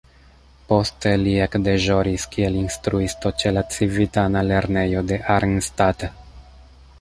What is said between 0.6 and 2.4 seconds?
Poste li ekdeĵoris